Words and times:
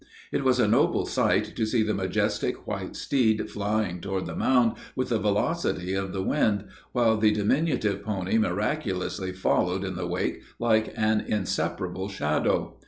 It 0.31 0.43
was 0.43 0.59
a 0.59 0.67
noble 0.67 1.05
sight 1.05 1.55
to 1.55 1.63
see 1.67 1.83
the 1.83 1.93
majestic 1.93 2.65
white 2.65 2.95
steed 2.95 3.47
flying 3.51 4.01
toward 4.01 4.25
the 4.25 4.35
mound 4.35 4.77
with 4.95 5.09
the 5.09 5.19
velocity 5.19 5.93
of 5.93 6.11
the 6.11 6.23
wind, 6.23 6.65
while 6.91 7.17
the 7.17 7.29
diminutive 7.29 8.03
pony 8.03 8.39
miraculously 8.39 9.31
followed 9.31 9.83
in 9.83 9.93
the 9.93 10.07
wake 10.07 10.41
like 10.57 10.91
an 10.97 11.21
inseparable 11.27 12.09
shadow. 12.09 12.79